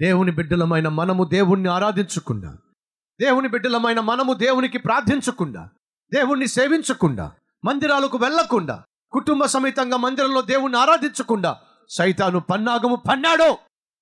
దేవుని 0.00 0.32
బిడ్డలమైన 0.32 0.88
మనము 0.88 1.24
దేవుణ్ణి 1.24 1.68
ఆరాధించకుండా 1.68 2.58
దేవుని 3.20 3.48
బిడ్డలమైన 3.48 4.00
మనము 4.00 4.32
దేవునికి 4.32 4.78
ప్రార్థించకుండా 4.78 5.68
దేవుణ్ణి 6.14 6.46
సేవించకుండా 6.46 7.32
మందిరాలకు 7.64 8.18
వెళ్ళకుండా 8.18 8.84
కుటుంబ 9.12 9.44
సమేతంగా 9.44 9.96
మందిరంలో 9.96 10.40
దేవుణ్ణి 10.40 10.78
ఆరాధించకుండా 10.78 11.60
సైతాను 11.88 12.40
పన్నాగము 12.40 12.96
పన్నాడు 12.96 13.56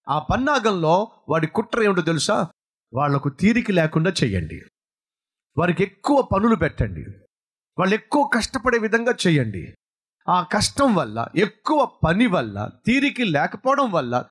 ఆ 0.09 0.19
పన్నాగంలో 0.19 1.09
వాడి 1.29 1.47
కుట్ర 1.47 1.83
ఏమిటో 1.83 2.03
తెలుసా? 2.03 2.47
వాళ్ళకు 2.95 3.29
తీరిక 3.29 3.71
లేకుండా 3.71 4.13
చేయండి. 4.25 4.63
వారికి 5.59 5.83
ఎక్కువ 5.83 6.23
పనులు 6.23 6.57
పెట్టండి. 6.57 7.05
వాళ్ళు 7.79 7.95
ఎక్కువ 7.95 8.31
కష్టపడే 8.35 8.79
విధంగా 8.79 9.15
చేయండి. 9.27 9.75
ఆ 10.29 10.43
కష్టం 10.43 10.95
వల్ల 10.95 11.27
ఎక్కువ 11.37 11.91
పని 12.07 12.27
వల్ల 12.27 12.71
తీరికి 12.87 13.25
లేకపోవడం 13.25 13.91
వల్ల 13.91 14.25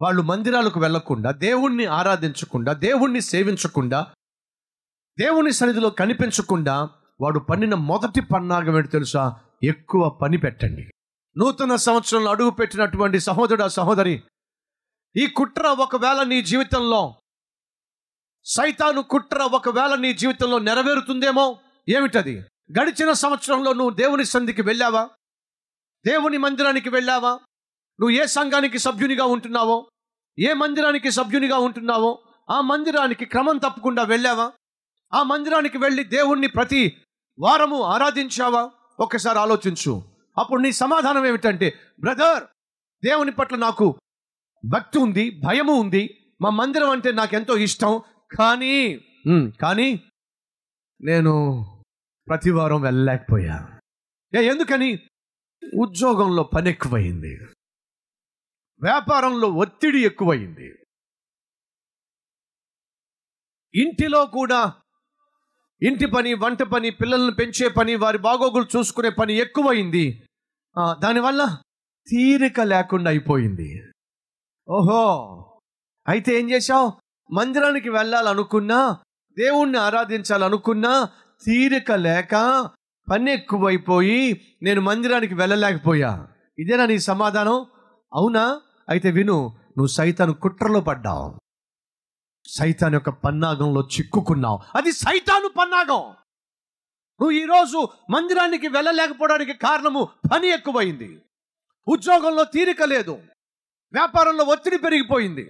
వాళ్ళు 0.00 0.22
మందిరాలకు 0.22 0.80
వెళ్ళకుండా 0.80 1.30
దేవుణ్ణి 1.30 1.84
ఆరాధించకుండా 1.84 2.72
దేవుణ్ణి 2.72 3.20
సేవించకుండా 3.20 4.06
దేవుని 5.20 5.52
సన్నిధిలో 5.52 5.90
కనిపించకుండా 5.90 6.90
వాడు 7.20 7.38
పన్నిన 7.38 7.74
మొదటి 7.74 8.20
పన్నాగం 8.20 8.76
ఏంటి 8.76 8.88
తెలుసా? 8.88 9.40
ఎక్కువ 9.62 10.08
పని 10.08 10.36
పెట్టండి. 10.36 10.90
నూతన 11.38 11.76
సంవత్సరంలో 11.76 12.30
అడుగు 12.30 12.50
పెట్టినటువంటి 12.50 13.20
సహోదరుడు 13.20 13.68
సహోదరి 13.68 14.22
ఈ 15.16 15.26
కుట్ర 15.26 15.66
ఒకవేళ 15.66 16.22
నీ 16.22 16.42
జీవితంలో 16.42 17.14
సైతాను 18.44 19.02
కుట్ర 19.02 19.42
ఒకవేళ 19.42 19.94
నీ 19.94 20.14
జీవితంలో 20.14 20.58
నెరవేరుతుందేమో? 20.58 21.58
ఏమిటది? 21.88 22.38
గడిచిన 22.80 23.12
సంవత్సరంలో 23.12 23.72
నువ్వు 23.72 23.90
దేవుని 23.90 24.24
సంధికి 24.24 24.62
వెళ్ళావా? 24.62 25.08
దేవుని 26.06 26.38
మందిరానికి 26.38 26.88
వెళ్ళావా? 26.88 27.30
నువ్వు 28.00 28.10
ఏ 28.10 28.26
సంఘానికి 28.26 28.78
సభ్యునిగా 28.78 29.24
ఉంటున్నావో? 29.24 29.88
ఏ 30.38 30.52
మందిరానికి 30.52 31.10
సభ్యునిగా 31.10 31.58
ఉంటున్నావో 31.58 32.18
ఆ 32.50 32.60
మందిరానికి 32.60 33.24
క్రమం 33.24 33.56
తప్పకుండా 33.58 34.02
వెళ్ళావా? 34.02 34.52
ఆ 35.14 35.22
మందిరానికి 35.22 35.78
వెళ్ళి 35.78 36.04
దేవుణ్ణి 36.04 36.46
ప్రతి 36.46 36.96
వారము 37.40 37.82
ఆరాధించావా? 37.82 38.70
ఒకసారి 39.00 39.38
ఆలోచించు. 39.38 40.02
అప్పుడు 40.38 40.60
నీ 40.60 40.72
సమాధానం 40.72 41.26
ఏమిటంటే 41.26 41.78
బ్రదర్ 42.00 42.44
దేవుని 43.04 43.32
పట్ల 43.32 43.56
నాకు 43.56 43.96
భక్తి 44.64 44.98
ఉంది 44.98 45.40
భయము 45.44 45.72
ఉంది. 45.72 46.18
మా 46.40 46.50
మందిరం 46.50 46.90
అంటే 46.90 47.12
నాకు 47.12 47.34
ఎంతో 47.34 47.56
ఇష్టం. 47.56 48.00
కానీ 48.38 49.00
కానీ 49.60 50.02
నేను 51.02 51.34
ప్రతి 52.28 52.50
వారం 52.50 52.80
వెళ్ళలేకపోయా. 52.80 53.80
ఏ 54.36 54.46
ఎందుకని? 54.46 54.98
ఉద్యోగంలో 55.74 56.42
పని 56.42 56.70
ఎక్కువైంది 56.70 57.38
వ్యాపారంలో 58.82 59.48
ఒత్తిడి 59.54 60.00
ఎక్కువయింది 60.00 60.68
ఇంటిలో 63.74 64.26
కూడా 64.26 64.60
ఇంటి 65.82 66.06
పని 66.06 66.34
వంట 66.34 66.62
పని 66.62 66.90
పిల్లలను 66.90 67.32
పెంచే 67.32 67.68
పని 67.68 67.94
వారి 67.94 68.18
బాగోగులు 68.18 68.66
చూసుకునే 68.76 69.08
పని 69.10 69.34
ఎక్కువైంది. 69.36 70.04
దానివల్ల 70.98 71.42
తీరిక 72.08 72.60
లేకుండా 72.60 73.10
అయిపోయింది. 73.10 73.68
ఓహో! 74.68 75.02
అయితే 76.06 76.38
ఏం 76.38 76.50
చేశావు? 76.50 76.86
మందిరానికి 77.30 77.88
వెళ్ళాలనుకున్నా 77.88 78.80
దేవుణ్ణి 79.36 79.78
ఆరాధించాలనుకున్నా 79.78 80.92
తీరిక 81.42 81.92
లేక 81.92 82.34
పని 83.08 83.32
ఎక్కువైపోయి 83.32 84.20
నేను 84.62 84.80
మందిరానికి 84.80 85.34
వెళ్ళలేకపోయా. 85.34 86.12
ఇదేనా 86.58 86.86
నీ 86.86 86.98
సమాధానం? 86.98 87.58
అవునా? 88.12 88.44
అయితే 88.88 89.10
విను 89.10 89.56
నువ్వు 89.76 89.86
సైతాను 89.86 90.32
కుట్రలో 90.32 90.80
పడ్డావు. 90.80 91.38
సైతాన్ 92.48 92.94
యొక్క 92.94 93.10
పన్నాగంలో 93.10 93.80
చిక్కుకున్నావు. 93.80 94.62
అది 94.74 94.92
సైతాను 94.92 95.48
పన్నాగం. 95.48 96.02
నువ్వు 97.20 97.30
ఈరోజు 97.30 97.88
మందిరానికి 98.10 98.68
వెళ్ళలేకపోవడానికి 98.68 99.54
కారణము 99.54 100.08
పని 100.32 100.48
ఎక్కువైంది. 100.48 101.22
ఉద్యోగంలో 101.88 102.44
తీరిక 102.44 102.82
లేదు. 102.82 103.18
వ్యాపారంలో 103.94 104.44
ఒత్తిడి 104.44 104.78
పెరిగిపోయింది. 104.78 105.44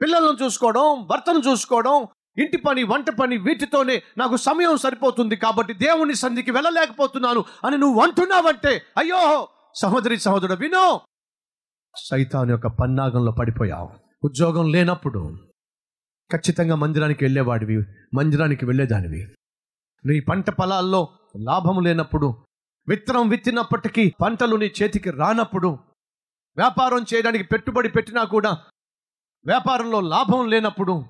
పిల్లలను 0.00 0.44
చూసుకోవడం 0.44 1.06
భర్తను 1.06 1.38
చూసుకోవడం 1.38 2.06
ఇంటి 2.38 2.56
పని 2.56 2.82
వంట 2.82 3.10
పని 3.10 3.36
వీటితోనే 3.36 4.02
నాకు 4.18 4.36
సమయం 4.36 4.76
సరిపోతుంది 4.76 5.36
కాబట్టి 5.36 5.74
దేవుని 5.74 6.14
సంధికి 6.14 6.50
వెళ్ళలేకపోతున్నాను 6.50 7.44
అని 7.64 7.78
నువ్వు 7.78 8.00
అంటున్నావంటే 8.00 8.82
అయ్యో! 8.96 9.48
సహోదరి 9.74 10.18
సహోదరుడు 10.18 10.54
వినో! 10.54 11.00
సైతాన్ 12.04 12.50
యొక్క 12.50 12.66
పన్నాగంలో 12.66 13.32
పడిపోయావు. 13.32 13.90
ఉద్యోగం 14.24 14.72
లేనప్పుడు 14.72 15.38
ఖచ్చితంగా 16.32 16.74
మందిరానికి 16.74 17.24
వెళ్ళేవాడివి 17.24 17.84
మందిరానికి 18.14 18.66
వెళ్ళేదానివి. 18.66 19.34
నీ 20.06 20.20
పంట 20.20 20.50
పొలాల్లో 20.50 21.08
లాభం 21.36 21.82
లేనప్పుడు 21.82 22.34
విత్తనం 22.88 23.28
విత్తినప్పటికీ 23.28 24.12
పంటలు 24.22 24.56
నీ 24.56 24.72
చేతికి 24.82 25.10
రానప్పుడు 25.10 25.68
వ్యాపారం 26.56 27.04
చేయడానికి 27.14 27.44
పెట్టుబడి 27.44 27.88
పెట్టినా 27.88 28.24
కూడా 28.24 28.50
వ్యాపారంలో 29.46 30.00
లాభం 30.00 30.48
లేనప్పుడు 30.48 31.04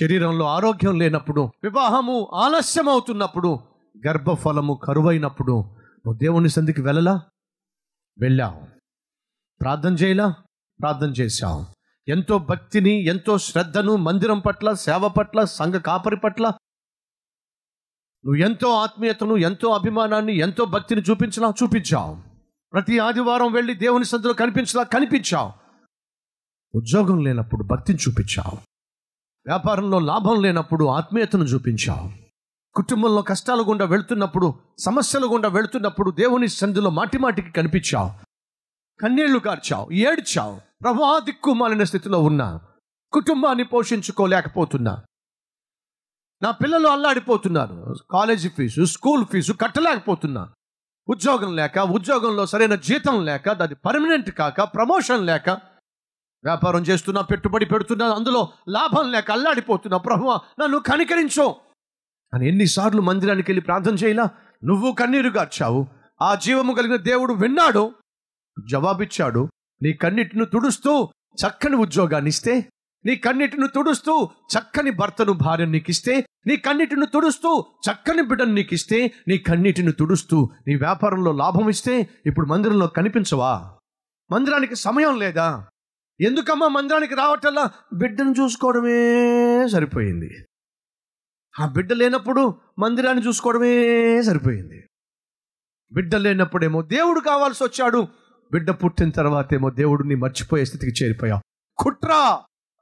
శరీరంలో 0.00 0.46
ఆరోగ్యం 0.46 0.98
లేనప్పుడు 0.98 1.40
వివాహము 1.40 2.30
ఆలస్యం 2.34 2.88
అవుతున్నప్పుడు 2.88 3.58
గర్భఫలము 4.06 4.80
కరువైనప్పుడు 4.88 5.52
నువ్వు 6.06 6.18
దేవుని 6.18 6.48
సంధికి 6.48 6.82
వెళ్ళలా? 6.82 7.20
వెళ్ళావు. 8.18 8.81
ప్రార్థన 9.62 9.94
చేయలా? 9.94 10.34
ప్రార్థన 10.80 11.10
చేశావు. 11.10 11.66
ఎంతో 12.08 12.38
భక్తిని 12.38 13.04
ఎంతో 13.04 13.38
శ్రద్ధను 13.38 13.96
మందిరం 13.96 14.40
పట్ల 14.40 14.72
సేవ 14.72 15.08
పట్ల 15.08 15.44
సంఘ 15.44 15.74
కాపరి 15.74 16.16
పట్ల 16.16 16.52
నువ్వు 18.24 18.34
ఎంతో 18.34 18.72
ఆత్మీయతను 18.72 19.36
ఎంతో 19.36 19.68
అభిమానాన్ని 19.68 20.38
ఎంతో 20.38 20.64
భక్తిని 20.64 21.02
చూపించలా 21.02 21.54
చూపించావు. 21.62 22.16
ప్రతి 22.72 22.98
ఆదివారం 22.98 23.52
వెళ్ళి 23.52 23.74
దేవుని 23.74 24.04
సందులో 24.04 24.34
కనిపించలా 24.34 24.82
కనిపించావు. 24.82 25.52
ఉద్యోగం 26.74 27.24
లేనప్పుడు 27.24 27.62
భక్తిని 27.62 27.98
చూపించావు. 28.08 28.58
వ్యాపారంలో 29.46 29.98
లాభం 29.98 30.42
లేనప్పుడు 30.42 30.84
ఆత్మీయతను 30.84 31.44
చూపించావు. 31.44 32.10
కుటుంబంలో 32.74 33.22
కష్టాలు 33.22 33.62
గుండా 33.62 33.84
వెళ్తున్నప్పుడు 33.84 34.54
సమస్యలు 34.78 35.26
గుండా 35.26 35.48
వెళ్తున్నప్పుడు 35.48 36.10
దేవుని 36.10 36.48
సంధిలో 36.48 36.90
మాటి 36.90 37.18
మాటికి 37.18 37.52
కనిపించావు. 37.52 38.21
కన్నీళ్ళు 39.02 39.40
గార్చావు 39.46 39.90
ఏడ్చావు 39.92 40.60
ప్రభా 40.82 41.18
దిక్కుమాలిన 41.18 41.84
స్థితిలో 41.84 42.22
ఉన్నా 42.22 42.60
కుటుంబాన్ని 43.12 43.64
పోషించుకోలేకపోతున్నా. 43.64 45.02
నా 46.42 46.50
పిల్లలు 46.50 46.88
అల్లాడిపోతున్నారు 46.88 47.96
కాలేజీ 48.10 48.48
ఫీజు 48.48 48.84
స్కూల్ 48.84 49.26
ఫీజు 49.26 49.52
కట్టలేకపోతున్నా. 49.52 50.52
ఉద్యోగం 51.08 51.56
లేక 51.56 51.78
ఉద్యోగంలో 51.78 52.46
సరైన 52.46 52.74
జీతం 52.74 53.24
లేక 53.24 53.52
దాని 53.52 53.74
పర్మనెంట్ 53.74 54.30
కాక 54.30 54.60
ప్రమోషన్ 54.60 55.26
లేక 55.26 55.50
వ్యాపారం 56.44 56.82
చేస్తున్నా 56.82 57.20
పెట్టుబడి 57.20 57.64
పెడుతున్నా 57.64 58.14
అందులో 58.14 58.48
లాభం 58.68 59.12
లేక 59.12 59.30
అల్లాడిపోతున్నా 59.30 59.98
ప్రభు 59.98 60.30
నన్ను 60.60 60.78
కనికరించు. 60.78 61.54
అని 62.34 62.48
ఎన్నిసార్లు 62.48 63.02
మందిరానికి 63.02 63.50
వెళ్ళి 63.50 63.62
ప్రార్థన 63.62 63.94
చేయలా 63.94 64.30
నువ్వు 64.64 64.92
కన్నీరు 64.92 65.28
గార్చావు 65.28 65.86
ఆ 66.22 66.34
జీవము 66.34 66.74
కలిగిన 66.74 66.96
దేవుడు 66.96 67.32
విన్నాడు 67.32 67.94
జవాబిచ్చాడు. 68.70 69.48
నీ 69.82 69.92
కన్నిటిని 69.92 70.46
తుడుస్తూ 70.46 71.08
చక్కని 71.34 71.76
ఉద్యోగాన్ని 71.76 72.28
ఇస్తే 72.28 72.68
నీ 73.06 73.16
కన్నిటిని 73.16 73.68
తుడుస్తూ 73.68 74.24
చక్కని 74.24 74.90
భర్తను 74.90 75.32
భార్య 75.32 75.64
నీకు 75.64 75.90
ఇస్తే 75.90 76.26
నీ 76.46 76.56
కన్నిటిని 76.56 77.06
తుడుస్తూ 77.06 77.66
చక్కని 77.90 78.22
బిడ్డను 78.22 78.52
నీకు 78.52 78.74
ఇస్తే 78.74 79.12
నీ 79.28 79.38
కన్నిటిని 79.38 79.92
తుడుస్తూ 79.92 80.50
నీ 80.68 80.74
వ్యాపారంలో 80.74 81.32
లాభం 81.32 81.68
ఇస్తే 81.68 82.08
ఇప్పుడు 82.26 82.46
మందిరంలో 82.46 82.86
కనిపించవా? 82.86 83.78
మందిరానికి 84.32 84.74
సమయం 84.74 85.18
లేదా? 85.18 85.66
ఎందుకమ్మా 86.20 86.68
మందిరానికి 86.68 87.14
రావటల్లా 87.14 87.70
బిడ్డను 87.94 88.34
చూసుకోవడమే 88.40 89.18
సరిపోయింది. 89.68 90.30
ఆ 91.60 91.66
బిడ్డ 91.66 91.92
లేనప్పుడు 91.92 92.54
మందిరాన్ని 92.78 93.26
చూసుకోవడమే 93.26 94.22
సరిపోయింది. 94.22 94.86
బిడ్డ 95.92 96.14
లేనప్పుడేమో 96.14 96.82
దేవుడు 96.82 97.20
కావాల్సి 97.20 97.64
వచ్చాడు. 97.64 98.08
బిడ్డ 98.52 98.70
పుట్టిన 98.70 99.10
తర్వాత 99.10 99.54
ఏమో 99.54 99.70
దేవుడిని 99.70 100.14
మర్చిపోయే 100.14 100.64
స్థితికి 100.64 101.04
చేరిపోయావు 101.04 101.40
కుట్ర! 101.78 102.12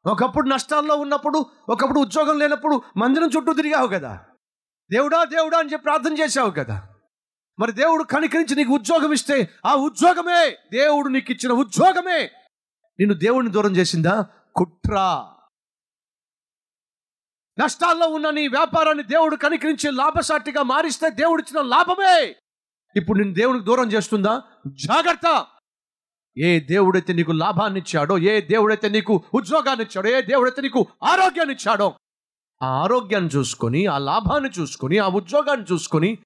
ఒకప్పుడు 0.04 0.48
నష్టాల్లో 0.48 0.96
ఉన్నప్పుడు 0.96 1.38
ఒకప్పుడు 1.68 2.00
ఉద్యోగం 2.00 2.38
లేనప్పుడు 2.38 2.82
మందిరం 2.96 3.28
చుట్టూ 3.28 3.52
తిరిగావు 3.52 3.88
కదా. 3.88 4.26
దేవుడా 4.90 5.24
దేవుడా 5.24 5.58
అని 5.58 5.72
చెప్పి 5.72 5.84
ప్రార్థన 5.84 6.18
చేశావు 6.18 6.50
కదా. 6.50 6.88
మరి 7.58 7.72
దేవుడు 7.72 8.04
కనికరించి 8.04 8.54
నీకు 8.54 8.72
ఉద్యోగం 8.74 9.12
ఇస్తే 9.12 9.48
ఆ 9.66 9.74
ఉద్యోగమే 9.74 10.56
దేవుడు 10.72 11.08
నీకు 11.08 11.32
ఇచ్చిన 11.32 11.52
ఉద్యోగమే. 11.52 12.20
నిన్ను 12.98 13.14
దేవుడిని 13.14 13.52
దూరం 13.52 13.76
చేసిందా? 13.76 14.26
కుట్ర! 14.56 14.94
నష్టాల్లో 17.58 18.06
ఉన్న 18.06 18.30
నీ 18.30 18.48
వ్యాపారాన్ని 18.48 19.02
దేవుడు 19.02 19.36
కనికరించి 19.36 19.90
లాభసాటిగా 19.90 20.62
మారిస్తే 20.62 21.10
దేవుడిచ్చిన 21.10 21.60
లాభమే. 21.60 22.34
ఇప్పుడు 22.96 23.18
నేను 23.18 23.34
దేవునికి 23.34 23.64
దూరం 23.64 23.92
చేస్తుందా? 23.92 24.42
జాగ్రత్త! 24.66 25.46
ఏ 26.38 26.60
దేవుడైతే 26.60 27.12
నీకు 27.12 27.32
లాభాన్ని 27.32 27.78
ఇచ్చాడో 27.78 28.18
ఏ 28.18 28.40
దేవుడైతే 28.40 28.88
నీకు 28.88 29.24
ఉద్యోగాన్ని 29.34 29.84
ఇచ్చాడో 29.84 30.08
ఏ 30.08 30.20
దేవుడైతే 30.22 30.62
నీకు 30.62 30.86
ఆరోగ్యాన్ని 31.02 31.54
ఇచ్చాడో 31.54 31.94
ఆ 32.62 32.68
ఆరోగ్యాన్ని 32.82 33.30
చూసుకొని 33.36 33.86
ఆ 33.86 33.98
లాభాన్ని 33.98 34.50
చూసుకొని 34.60 34.98
ఆ 34.98 35.08
ఉద్యోగాన్ని 35.08 35.66
చూసుకొని 35.72 36.18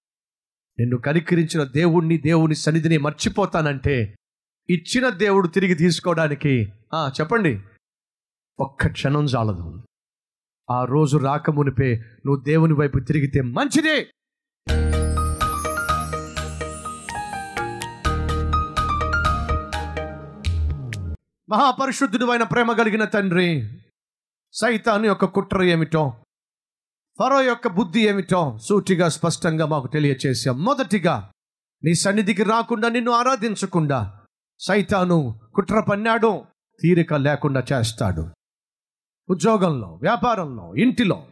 నిన్ను 0.78 0.98
కనికరించిన 0.98 1.62
దేవుణ్ణి 1.64 2.18
దేవుని 2.18 2.54
సన్నిధిని 2.54 2.98
మర్చిపోతానంటే 2.98 4.14
ఇచ్చిన 4.70 5.08
దేవుడు 5.08 5.48
తిరిగి 5.48 5.74
తీసుకోవడానికి 5.74 6.72
చెప్పండి. 7.18 7.60
ఒక్క 8.60 8.88
క్షణం 8.88 9.24
చాలదు 9.24 9.82
ఆ 10.70 10.84
రోజు 10.84 11.16
రాకమునిపే 11.16 11.90
నువ్వు 12.26 12.42
దేవుని 12.42 12.74
వైపు 12.74 12.98
తిరిగితే 12.98 13.40
మంచిదే. 13.40 14.06
మహాపరిశుద్ధుడు 21.54 22.26
అయిన 22.26 22.42
ప్రేమ 22.42 22.72
కలిగిన 22.72 23.04
తండ్రి 23.04 23.80
సైతాను 24.52 25.06
యొక్క 25.06 25.24
కుట్ర 25.24 25.62
ఏమిటో 25.62 26.10
ఫరో 27.18 27.40
యొక్క 27.40 27.68
బుద్ధి 27.68 28.00
ఏమిటో 28.00 28.58
సూటిగా 28.58 29.08
స్పష్టంగా 29.08 29.66
మాకు 29.66 29.86
తెలియచేశాం 29.86 30.64
మొదటిగా 30.64 31.30
నీ 31.84 31.94
సన్నిధికి 31.94 32.42
రాకుండా 32.42 32.88
నిన్ను 32.88 33.10
ఆరాధించకుండా 33.10 34.20
సైతాను 34.60 35.40
కుట్ర 35.54 35.80
పన్నాడు 35.80 36.44
తీరిక 36.82 37.14
లేకుండా 37.14 37.64
చేస్తాడు. 37.72 38.28
ఉద్యోగంలో 39.30 39.98
వ్యాపారంలో 40.02 40.74
ఇంటిలో 40.74 41.26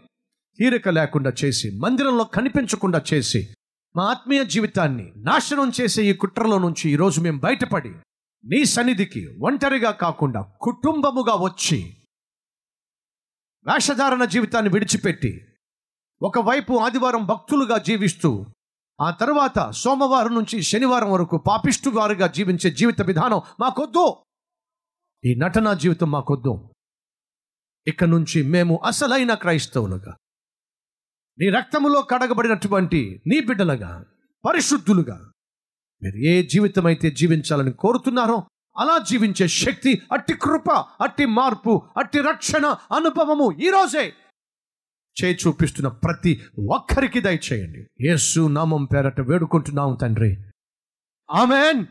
తీరిక 0.59 0.89
లేకుండా 0.89 1.33
చేసి 1.45 1.79
మందిరంలో 1.79 2.25
కనిపించకుండా 2.25 3.03
చేసి 3.15 3.55
మా 3.97 4.05
ఆత్మీయ 4.05 4.45
జీవితాన్ని 4.45 5.13
నాశనం 5.17 5.73
చేసే 5.81 6.03
ఈ 6.03 6.13
కుట్రలో 6.13 6.59
నుంచి 6.59 6.91
ఈరోజు 6.91 7.21
మేము 7.21 7.41
బయటపడి 7.41 7.95
నీ 8.45 8.65
సన్నిధికి 8.65 9.27
ఒంటరిగా 9.27 9.91
కాకుండా 9.91 10.43
కుటుంబముగా 10.43 11.35
వచ్చి 11.35 11.97
వేషధారణ 13.67 14.25
జీవితాన్ని 14.25 14.71
విడిచిపెట్టి 14.73 15.47
ఒకవైపు 16.23 16.73
ఆదివారం 16.73 17.27
భక్తులుగా 17.27 17.79
జీవిస్తూ 17.79 18.47
ఆ 19.01 19.11
తర్వాత 19.11 19.71
సోమవారం 19.71 20.35
నుంచి 20.35 20.63
శనివారం 20.63 21.11
వరకు 21.11 21.37
పాపిష్టు 21.39 21.91
వారుగా 21.91 22.27
జీవించే 22.27 22.71
జీవిత 22.71 23.03
విధానం 23.03 23.41
మాకొద్దు. 23.61 24.17
ఈ 25.25 25.35
నటనా 25.35 25.75
జీవితం 25.75 26.11
మాకొద్దు. 26.11 26.69
ఇక 27.87 28.05
నుంచి 28.05 28.43
మేము 28.43 28.81
అసలైన 28.87 29.35
క్రైస్తవులుగా 29.35 30.17
నీ 31.39 31.49
రక్తములో 31.49 32.03
కడగబడినటువంటి 32.03 33.23
నీ 33.27 33.41
బిడ్డలుగా 33.41 34.07
పరిశుద్ధులుగా 34.45 35.33
మీరు 36.03 36.17
ఏ 36.17 36.43
జీవితం 36.43 36.87
అయితే 36.87 37.11
జీవించాలని 37.11 37.73
కోరుతున్నారో 37.73 38.45
అలా 38.79 38.99
జీవించే 38.99 39.49
శక్తి 39.49 40.03
అట్టి 40.13 40.35
కృప 40.35 40.71
అట్టి 40.73 41.27
మార్పు 41.27 41.83
అట్టి 41.99 42.19
రక్షణ 42.19 42.67
అనుభవము 42.67 43.53
ఈరోజే 43.53 44.13
చేయి 45.25 45.39
చూపిస్తున్న 45.47 45.89
ప్రతి 45.89 46.41
ఒక్కరికి 46.71 47.21
దయచేయండి. 47.21 48.09
యేసు 48.09 48.49
నామం 48.49 48.85
పేరట 48.85 49.21
వేడుకుంటున్నాం 49.21 49.99
తండ్రి. 50.03 50.37
ఆమెన్. 51.31 51.87